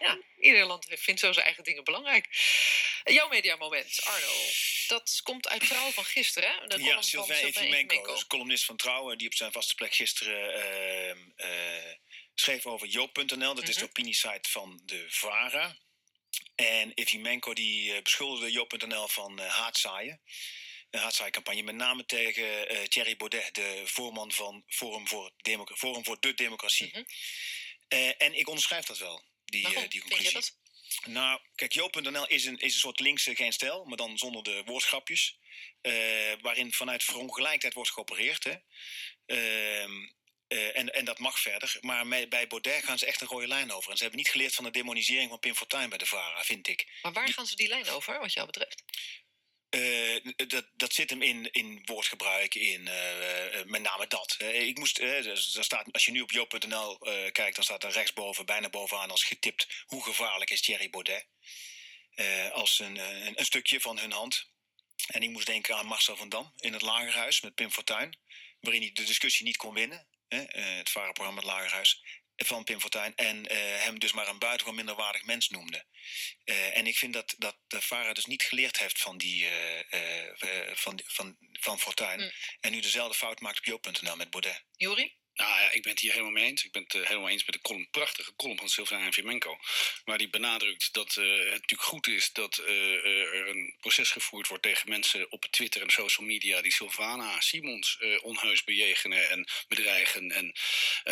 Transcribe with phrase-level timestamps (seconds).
[0.06, 2.26] Ja, ieder land vindt zo zijn eigen dingen belangrijk.
[3.04, 4.32] Jouw mediamoment, Arno.
[4.86, 6.66] Dat komt uit Trouw van gisteren, hè?
[6.66, 8.12] De Ja, Sylvain Efimenko, Efimenko.
[8.12, 11.92] dus columnist van Trouw, die op zijn vaste plek gisteren ehm, eh,
[12.34, 13.54] schreef over Joop.nl.
[13.54, 13.90] Dat is de Mhm.
[13.90, 15.76] opiniesite van de VARA.
[16.54, 20.20] En Efimenko die eh, beschuldigde Joop.nl van eh, haatzaaien.
[20.90, 26.16] Een haatzaaicampagne, met name tegen Thierry Baudet, de voorman van Forum voor, Democ- Forum voor
[26.20, 26.88] de Democratie.
[26.92, 27.02] Mhm.
[28.18, 30.32] En ik onderschrijf dat wel, die, Waarom eh, die vind je conclusie.
[30.34, 30.58] dat?
[31.04, 34.62] Nou, kijk, Joop.nl is een, is een soort linkse geen stijl, maar dan zonder de
[34.64, 35.38] woordschapjes.
[35.80, 35.92] eh,
[36.40, 38.44] waarin vanuit verongelijkheid wordt geopereerd.
[38.44, 38.54] Hè.
[39.26, 39.92] Ehm,
[40.48, 41.76] eh, en, en dat mag verder.
[41.80, 43.90] Maar met- bij Baudet gaan ze echt een rode lijn over.
[43.90, 46.68] En ze hebben niet geleerd van de demonisering van Pim Fortuyn bij de VARA, vind
[46.68, 46.86] ik.
[47.02, 48.82] Maar waar gaan ze die lijn over, wat jou betreft?
[49.70, 54.36] Eh, dat, dat zit hem in, in woordgebruik, in eh, eh, met name dat.
[54.40, 56.98] Ik moest, dus staat, als je nu op joop.nl
[57.32, 61.26] kijkt, dan staat er rechtsboven, bijna bovenaan als getipt, hoe gevaarlijk is Thierry Baudet?
[62.52, 64.48] Als een, een, een stukje van hun hand.
[65.06, 68.18] En ik moest denken aan Marcel van Dam in het Lagerhuis met Pim Fortuyn,
[68.60, 70.06] waarin hij de discussie niet kon winnen.
[70.28, 72.02] Het varenprogramma Het Lagerhuis
[72.46, 73.14] van Pim Fortuyn.
[73.14, 75.84] En eh, hem dus maar een buitengewoon minderwaardig mens noemde.
[76.44, 80.72] Eh, en ik vind dat, dat de VARA dus niet geleerd heeft van, die, eh,
[80.72, 82.20] van, van, van Fortuyn.
[82.20, 82.30] Mm.
[82.60, 84.64] En nu dezelfde fout maakt op joop.nl met Baudet.
[84.76, 85.18] Juri?
[85.40, 86.64] Nou ja, ik ben het hier helemaal mee eens.
[86.64, 89.58] Ik ben het eh, helemaal eens met de column, prachtige column van Sylvain Fimenko.
[90.04, 94.48] Waar die benadrukt dat eh, het natuurlijk goed is dat eh, er een proces gevoerd
[94.48, 100.32] wordt tegen mensen op Twitter en social media die Sylvana Simons onheus bejegenen en bedreigen.
[100.32, 100.52] En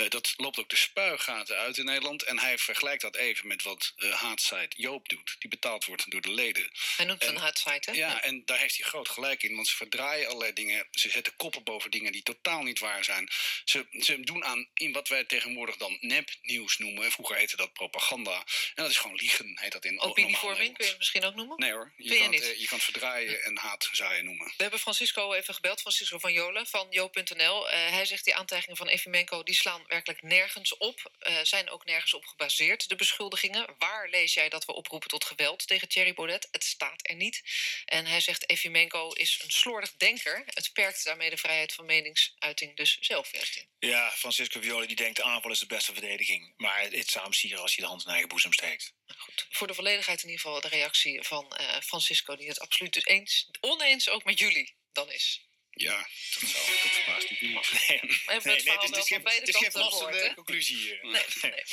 [0.08, 2.22] dat loopt ook de spuigaten uit in Nederland.
[2.22, 6.32] En hij vergelijkt dat even met wat haatsite Joop doet, die betaald wordt door de
[6.32, 6.70] leden.
[6.96, 7.96] Hij noemt het En- een haatsite, hè?
[7.96, 9.54] Ja, en daar heeft hij groot gelijk in.
[9.54, 10.86] Want ze verdraaien allerlei dingen.
[10.90, 13.28] Ze zetten koppen boven dingen die totaal niet waar zijn.
[13.64, 17.12] Ze, ze doen aan in wat wij tegenwoordig dan nepnieuws noemen.
[17.12, 18.36] Vroeger heette dat propaganda.
[18.74, 21.34] En dat is gewoon liegen, heet dat in normaal Opinievorming, kun je het misschien ook
[21.34, 21.58] noemen?
[21.58, 22.42] Nee hoor, je kan, het, niet?
[22.42, 24.46] eh, je kan het verdraaien en haatzaaien noemen.
[24.46, 27.70] We hebben Francisco even gebeld, Francisco van Jolen van Jo.nl.
[27.70, 31.12] Eh, hij zegt die aantijgingen van Efimenko die slaan werkelijk nergens op.
[31.18, 33.74] eh, zijn ook nergens op gebaseerd, de beschuldigingen.
[33.78, 36.48] Waar lees jij dat we oproepen tot geweld tegen Thierry Baudet?
[36.50, 37.42] Het staat er niet.
[37.84, 40.42] En hij zegt Efimenko is een slordig denker.
[40.46, 43.66] Het perkt daarmee de vrijheid van meningsuiting dus zelf juist in.
[43.78, 46.52] Ja, Francisco Violi die denkt aanval is de beste verdediging.
[46.56, 48.92] Maar het zou hem sieren als hij de hand in eigen boezem steekt.
[49.16, 52.36] Goed, voor de volledigheid in ieder geval de reactie van eh, Francisco...
[52.36, 55.48] die het absoluut dus eens, oneens ook met jullie dan is.
[55.70, 56.08] Ja,
[56.40, 57.72] dat, zou, dat verbaast niet niemand.
[57.72, 60.98] Nee, het nee, verhaal het is geen, het is geen gehoord, conclusie hier.
[61.02, 61.62] Nee, nee.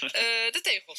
[0.00, 0.94] Eh, de tegels.